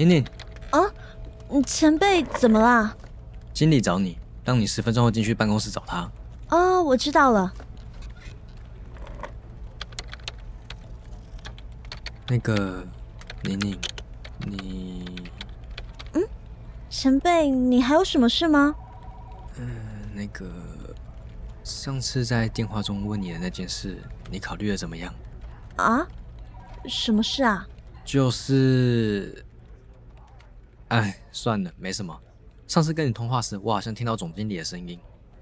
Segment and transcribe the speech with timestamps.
[0.00, 0.24] 宁宁，
[0.70, 0.80] 啊，
[1.66, 2.96] 前辈怎么啦？
[3.52, 6.10] 经理找你，让你十分钟后进去办公室找他。
[6.48, 7.52] 哦，我知道了。
[12.28, 12.82] 那个，
[13.42, 13.78] 宁宁，
[14.46, 15.04] 你
[16.14, 16.22] 嗯，
[16.88, 18.74] 前辈，你还有什么事吗？
[20.14, 20.50] 那个，
[21.62, 23.98] 上次在电话中问你的那件事，
[24.30, 25.12] 你考虑的怎么样？
[25.76, 26.08] 啊？
[26.86, 27.66] 什么事啊？
[28.02, 29.44] 就是，
[30.90, 32.16] 哎，算了，没什么。
[32.68, 34.98] 上次跟你通话时，我好像听到总经理的声音。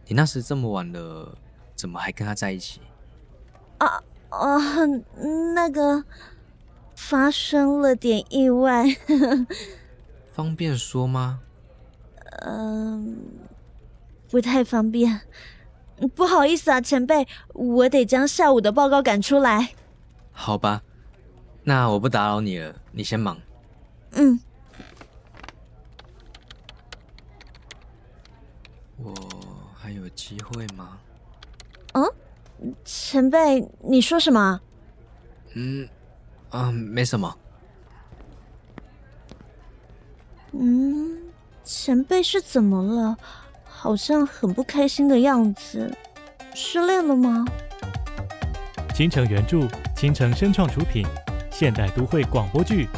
[0.06, 1.36] 你那时这么晚了，
[1.74, 2.80] 怎么还跟他在一起？
[3.78, 4.58] 啊啊，
[5.54, 6.04] 那个
[6.94, 8.84] 发生了点意外，
[10.32, 11.40] 方便说吗？
[12.42, 13.16] 嗯、
[14.30, 15.20] 不太方便。
[16.14, 19.70] 不好意思啊，前辈，我得将下午的报告赶出来。
[20.30, 20.82] 好吧，
[21.64, 23.36] 那我不打扰你了，你先忙。
[24.12, 24.38] 嗯，
[29.02, 29.14] 我
[29.76, 30.98] 还有机会吗？
[31.92, 32.04] 嗯
[32.84, 34.60] 前辈，你说什么？
[35.54, 35.88] 嗯，
[36.50, 37.36] 啊，没什么。
[40.52, 41.18] 嗯，
[41.62, 43.16] 前辈是怎么了？
[43.64, 45.96] 好像很不开心的样子。
[46.52, 47.44] 失恋了吗？
[48.92, 51.06] 倾城原著，倾城声创出品，
[51.52, 52.88] 现代都会广播剧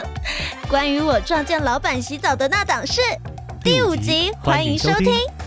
[0.68, 3.00] 关于我撞见老板洗澡的那档事，
[3.64, 5.37] 第五集，欢迎收听。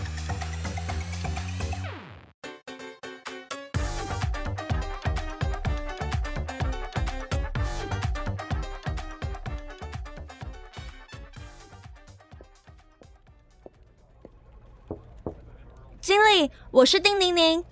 [16.82, 17.64] 我是丁宁宁。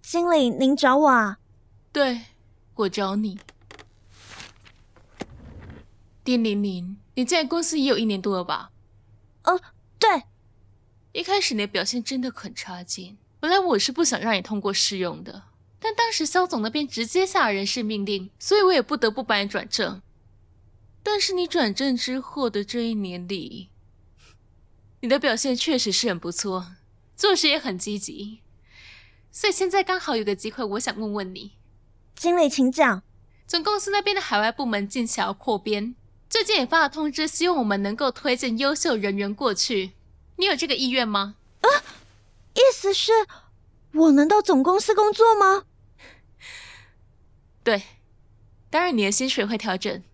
[0.00, 1.38] 经理，您找我啊？
[1.92, 2.22] 对，
[2.76, 3.38] 我找你。
[6.24, 8.70] 丁玲玲，你在公司也有一年多了吧？
[9.42, 9.60] 哦，
[9.98, 10.22] 对，
[11.12, 15.42] 一开始你的表现真的很差劲，本来我是不想让你通过试用的，
[15.86, 20.00] 但当时肖总那边直接下了人事命令，所以我也不得不把你转正。
[21.02, 23.68] 但是你转正之后的这一年里，
[25.00, 26.68] 你的表现确实是很不错，
[27.14, 28.40] 做事也很积极，
[29.30, 31.52] 所以现在刚好有个机会，我想问问你。
[32.16, 33.02] 经理请讲。
[33.46, 35.94] 总公司那边的海外部门近期要扩编，
[36.30, 39.92] 最近也发了通知，希望我们能够推荐优秀人员过去。
[40.36, 41.34] 你有这个意愿吗？
[41.60, 41.68] 啊
[42.54, 43.12] 意思是，
[43.92, 45.64] 我能到总公司工作吗？
[47.64, 47.82] 对，
[48.70, 50.04] 当然你的薪水会调整，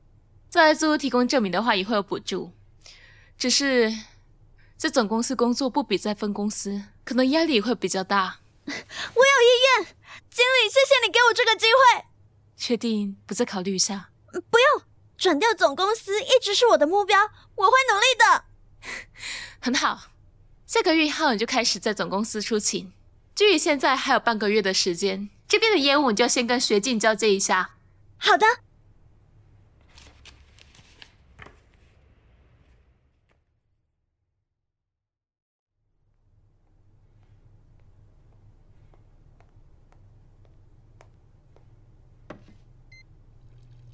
[0.48, 2.52] 在租屋提供证明的话也会有补助。
[3.36, 3.92] 只是
[4.76, 8.38] 在总公司工作不比在分公司，可能压力也会比较大。
[8.64, 9.96] 我有意愿。
[10.30, 12.04] 经理，谢谢你给我这个机会。
[12.56, 14.10] 确定不再考虑一下？
[14.30, 14.82] 不用，
[15.18, 17.18] 转调总公司一直是我的目标，
[17.56, 18.44] 我会努力的。
[19.60, 20.12] 很好，
[20.66, 22.92] 下个月一号你就开始在总公司出勤。
[23.34, 27.70] 距离现在还有半个月的时间，这边的业务你就先跟学静交接一下。
[28.18, 28.46] 好的。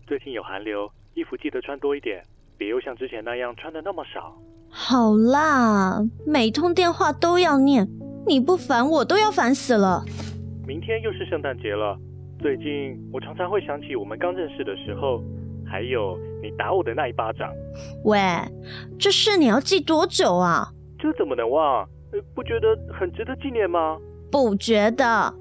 [0.07, 2.23] 最近有寒流，衣服记得穿多一点，
[2.59, 4.37] 别又像之前那样穿的那么少。
[4.69, 7.89] 好啦，每通电话都要念，
[8.27, 10.05] 你不烦我都要烦死了。
[10.67, 11.97] 明天又是圣诞节了，
[12.41, 15.23] 最近我常常会想起我们刚认识的时候，
[15.65, 17.49] 还有你打我的那一巴掌，
[18.03, 18.19] 喂，
[18.99, 20.73] 这事你要记多久啊？
[20.99, 21.89] 这怎么能忘？
[22.13, 23.97] 呃，不觉得很值得纪念吗？
[24.33, 25.33] 不觉得。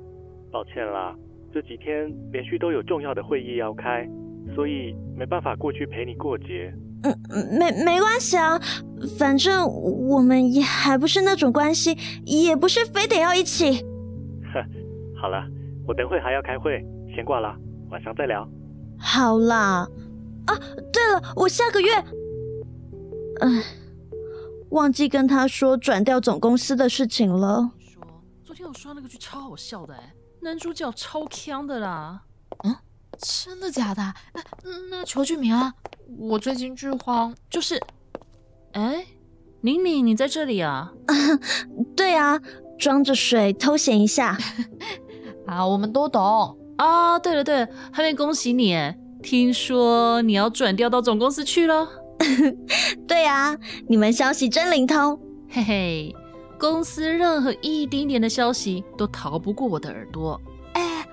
[0.51, 1.15] 抱歉啦，
[1.51, 4.07] 这几天连续都有重要的会议要开，
[4.53, 6.71] 所以没办法过去陪你过节。
[7.01, 8.59] 嗯，没没关系啊，
[9.17, 13.83] 反正我们也还不是那种关系，也不是非得要一起。
[15.15, 15.43] 哼，好了，
[15.87, 17.55] 我等会还要开会，先挂了，
[17.89, 18.47] 晚上再聊。
[18.97, 19.87] 好啦，
[20.45, 20.55] 啊，
[20.91, 21.95] 对了，我下个月，
[23.41, 23.63] 唉，
[24.69, 27.71] 忘记跟他说转调总公司的事情了。
[27.79, 28.01] 说，
[28.43, 32.23] 昨天我刷那个剧超好笑的哎，男主角超强的啦。
[33.17, 34.13] 真的假的？
[34.63, 35.73] 那那求剧名啊！
[36.17, 37.81] 我最近剧荒，就是，
[38.73, 39.05] 哎，
[39.61, 40.91] 宁宁，你在这里啊？
[41.95, 42.41] 对啊，
[42.77, 44.37] 装着水偷闲一下。
[45.47, 46.57] 啊，我们都懂。
[46.77, 51.87] 啊，对了对了，还没恭喜你哎，听说你要转调到总公司去了。
[53.07, 53.57] 对啊，
[53.87, 55.19] 你们消息真灵通。
[55.49, 56.15] 嘿嘿，
[56.59, 60.39] 公司任何一丁点的消息都逃不过我的耳朵。
[60.73, 61.07] 哎，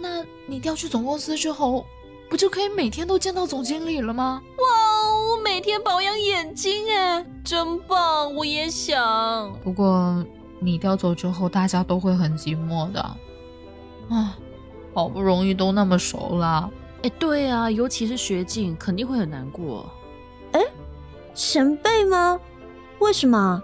[0.00, 1.86] 那你调去总公司之后，
[2.28, 4.42] 不就可以每天都见到总经理了吗？
[4.58, 8.34] 哇，我每天保养眼睛，哎，真棒！
[8.34, 9.50] 我也想。
[9.62, 10.22] 不过
[10.58, 13.16] 你调走之后，大家都会很寂寞的。
[14.12, 14.34] 唉，
[14.94, 16.70] 好不容易都那么熟了。
[17.02, 19.90] 哎，对啊，尤其是学静，肯定会很难过。
[20.52, 20.60] 哎，
[21.34, 22.38] 前辈吗？
[22.98, 23.62] 为什么？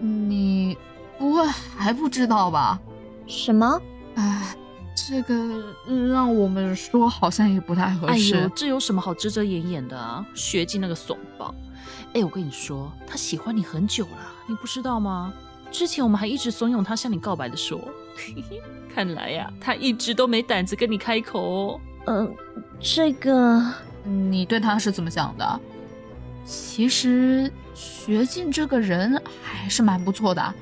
[0.00, 0.76] 你
[1.18, 2.80] 不会还不知道吧？
[3.26, 3.80] 什么？
[4.14, 4.56] 哎，
[4.96, 5.34] 这个
[6.08, 8.34] 让我们说好像也不太合适。
[8.34, 10.26] 哎呦，这有什么好遮遮掩掩的啊？
[10.34, 11.54] 学静那个怂包，
[12.14, 15.32] 哎，我跟你说，他喜欢你很久了，你不知道吗？
[15.70, 17.80] 之前我们还一直怂恿他向你告白的说，
[18.94, 21.80] 看来呀，他一直都没胆子跟你开口哦。
[22.06, 22.34] 嗯，
[22.80, 23.62] 这个
[24.04, 25.60] 你对他是怎么想的？
[26.44, 30.54] 其实学静这个人还是蛮不错的，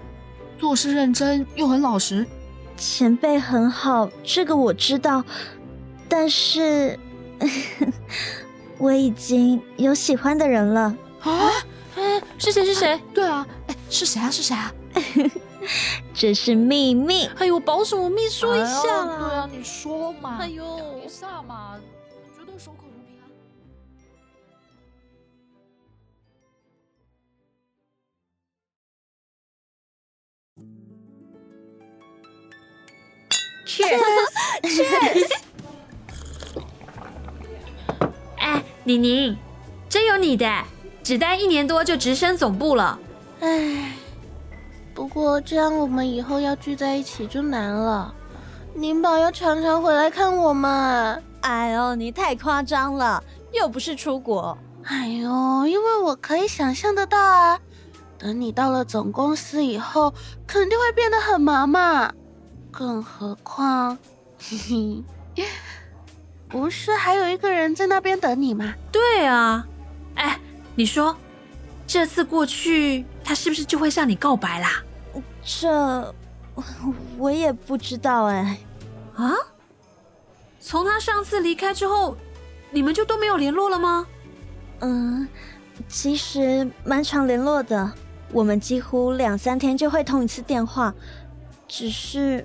[0.58, 2.26] 做事认真又很老实。
[2.76, 5.24] 前辈很好，这个我知道，
[6.08, 6.98] 但是
[8.78, 11.50] 我已经有喜欢的人了啊！
[11.96, 12.64] 哎，是谁？
[12.64, 13.00] 是谁？
[13.14, 14.30] 对啊，哎，是谁啊？
[14.30, 14.72] 是谁啊？
[16.14, 17.26] 这是秘密。
[17.36, 19.18] 哎呦，保守秘说一下啦！
[19.18, 20.38] 对啊，你说嘛。
[20.40, 21.78] 哎呦，一下嘛，
[22.36, 23.24] 绝对守口如瓶啊。
[33.66, 35.30] Cheers，Cheers。
[38.38, 39.36] 哎，李宁，
[39.88, 40.64] 真有你的，
[41.02, 42.98] 只待一年多就直升总部了。
[43.40, 43.92] 哎，
[44.94, 48.14] 不过这样我们以后要聚在一起就难了。
[48.74, 51.22] 宁宝要常常回来看我们。
[51.40, 53.22] 哎呦，你太夸张了，
[53.52, 54.56] 又不是出国。
[54.84, 57.58] 哎呦，因为我可以想象得到啊，
[58.18, 60.12] 等你到了总公司以后，
[60.46, 62.12] 肯定会变得很忙嘛。
[62.70, 63.96] 更何况，
[64.38, 65.04] 嘿
[65.34, 65.44] 嘿，
[66.48, 68.74] 不是还有一个人在那边等你吗？
[68.92, 69.66] 对啊，
[70.14, 70.38] 哎，
[70.74, 71.16] 你说，
[71.86, 74.82] 这次过去，他是不是就会向你告白啦？
[75.40, 76.12] 这
[77.16, 78.58] 我也不知道哎。
[79.14, 79.32] 啊？
[80.58, 82.16] 从他上次离开之后，
[82.72, 84.04] 你们就都没有联络了吗？
[84.80, 85.28] 嗯，
[85.86, 87.92] 其实蛮常联络的，
[88.32, 90.92] 我们几乎两三天就会通一次电话，
[91.68, 92.44] 只是。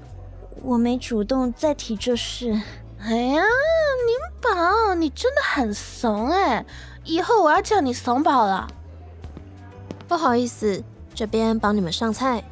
[0.61, 2.61] 我没主动再提这事。
[2.99, 6.63] 哎呀，宁宝，你真的很怂哎！
[7.03, 8.67] 以后我要叫你怂宝了。
[10.07, 12.43] 不好意思，这边帮你们上菜。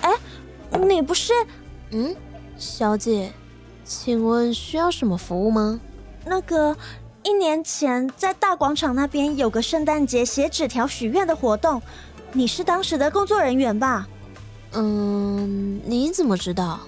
[0.00, 0.10] 哎，
[0.88, 1.32] 你不是？
[1.90, 2.14] 嗯，
[2.56, 3.32] 小姐，
[3.84, 5.80] 请问需要什么服务吗？
[6.24, 6.76] 那个，
[7.24, 11.82] 一年前在大广场那边有个圣诞节写纸条许愿的活动，
[12.32, 14.06] 你是当时的工作人员吧？
[14.72, 16.80] 嗯，你怎么知道？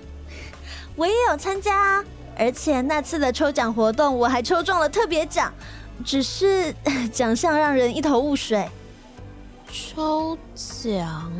[0.96, 2.05] 我也有参加啊，
[2.38, 5.52] 而且那次的抽奖活动我还抽中了特别奖，
[6.02, 6.75] 只是
[7.12, 8.67] 奖项让人一头雾水。
[9.70, 11.31] 抽奖？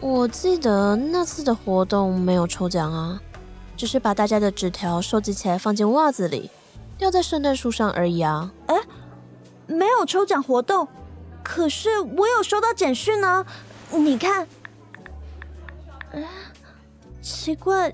[0.00, 3.20] 我记得那次的活动没有抽奖啊，
[3.76, 6.50] 只是把大家的纸条收集起来放进袜子里，
[6.96, 8.52] 吊在圣诞树上而已啊。
[8.66, 8.76] 哎，
[9.66, 10.86] 没有抽奖活动，
[11.42, 13.44] 可是我有收到简讯呢。
[13.90, 14.46] 你看，
[16.12, 16.22] 哎，
[17.20, 17.92] 奇怪，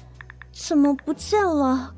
[0.53, 1.95] 怎么不见了？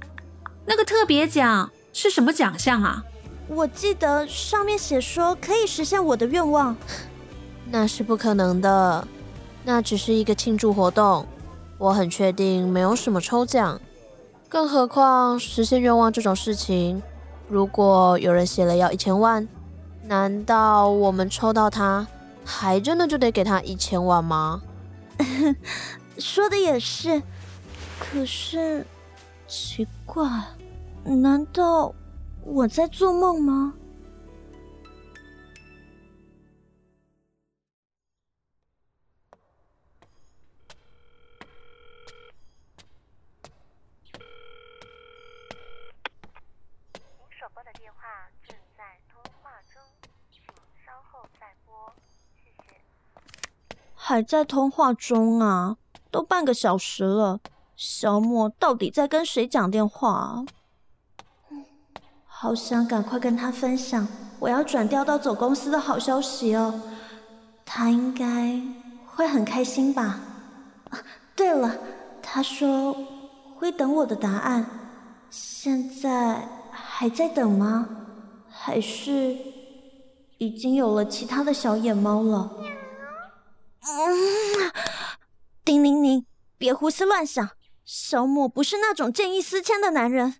[0.67, 3.03] 那个特别奖是什么奖项啊？
[3.49, 6.77] 我记得上面写说可以实现我的愿望，
[7.71, 9.09] 那是不可能的，
[9.65, 11.27] 那只是一个庆祝活动，
[11.79, 13.81] 我很确定没有什么抽奖，
[14.47, 17.03] 更何况实现愿望这种事情，
[17.49, 19.49] 如果有人写了要一千万，
[20.05, 22.07] 难道我们抽到他？
[22.45, 24.61] 还真的就得给他一千万吗？
[26.19, 27.23] 说的也是，
[27.99, 28.87] 可是
[29.49, 30.29] 奇怪，
[31.15, 31.95] 难道
[32.45, 33.75] 我在做梦吗？
[46.93, 47.03] 您
[47.39, 49.81] 所拨的电话正在通话中，
[50.31, 50.43] 请
[50.85, 51.95] 稍后再拨。
[53.95, 55.77] 还在通话中啊，
[56.11, 57.41] 都半个小时了。
[57.77, 60.45] 小莫到底在跟谁讲电话？
[62.39, 64.07] 好想赶快跟他分享
[64.39, 66.79] 我要转调到总公司的好消息哦，
[67.65, 68.61] 他应该
[69.07, 70.21] 会很开心吧。
[71.35, 71.75] 对了，
[72.23, 72.95] 他说
[73.55, 74.67] 会等我的答案，
[75.31, 77.89] 现在还在等吗？
[78.51, 79.35] 还是
[80.37, 82.51] 已经有了其他的小野猫了。
[83.81, 84.73] 嗯，
[85.65, 86.27] 丁宁宁，
[86.59, 87.49] 别胡思乱想，
[87.87, 90.35] 小莫不是那种见异思迁的男人。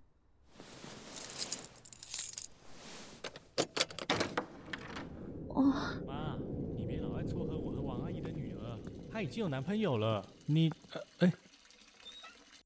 [5.57, 5.73] 哦，
[6.05, 6.37] 妈，
[6.75, 8.77] 你别老爱撮合我和王阿姨的女儿，
[9.11, 10.23] 她已经有男朋友了。
[10.45, 11.33] 你，呃，哎，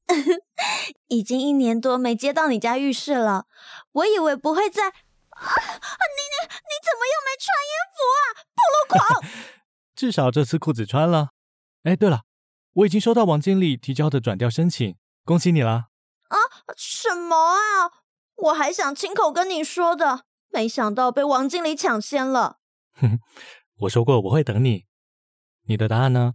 [1.08, 3.46] 已经一年多没接到你家浴室了，
[3.92, 4.88] 我以为不会再。
[4.88, 9.00] 啊，你你你怎么又没穿衣服啊，暴露狂！
[9.96, 11.30] 至少这次裤子穿了。
[11.84, 12.24] 哎，对了，
[12.74, 14.94] 我已经收到王经理提交的转调申请，
[15.24, 15.86] 恭喜你啦！
[16.28, 16.36] 啊，
[16.76, 17.90] 什么啊？
[18.34, 22.58] 我还想亲口跟你说的，没想到被王经理抢先了。
[23.02, 23.20] 哼，
[23.84, 24.86] 我说过我会等你。
[25.66, 26.34] 你的答案呢？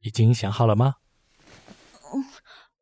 [0.00, 0.96] 已经想好了吗？
[2.12, 2.24] 嗯，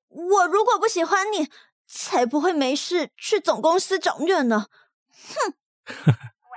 [0.09, 1.51] 我如果不喜欢你，
[1.87, 4.67] 才不会没事去总公司找虐呢。
[5.11, 5.55] 哼。
[5.89, 6.55] 喂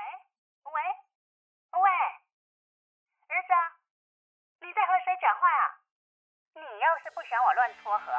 [0.63, 0.77] 喂
[1.81, 1.87] 喂，
[3.27, 3.51] 儿子，
[4.61, 5.63] 你在和谁讲话呀？
[6.53, 8.11] 你要是不想我乱撮合，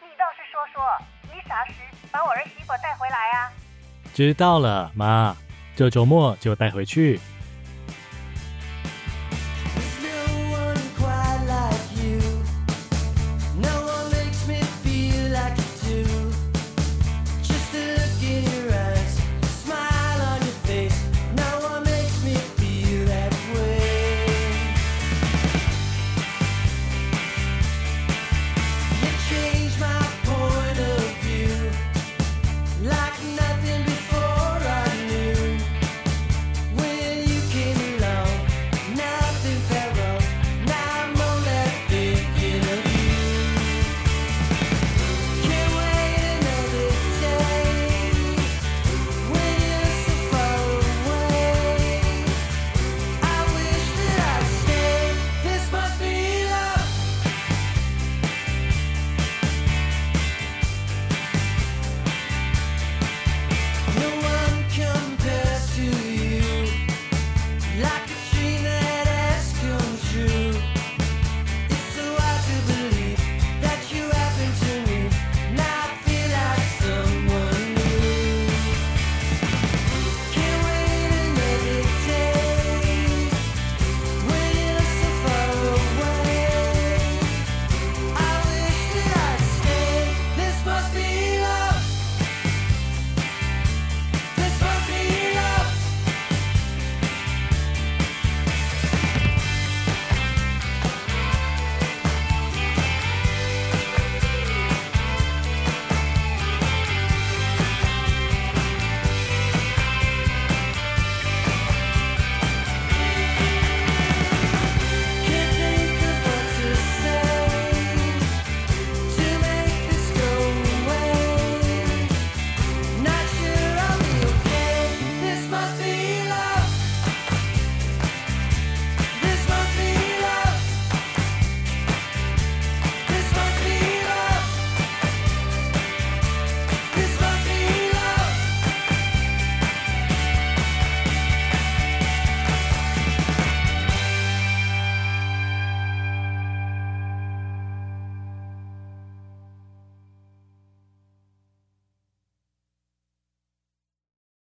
[0.00, 0.82] 你倒是说说，
[1.32, 1.74] 你啥时
[2.10, 3.52] 把我儿媳妇带回来呀？
[4.14, 5.36] 知道了，妈，
[5.76, 7.20] 这周末就带回去。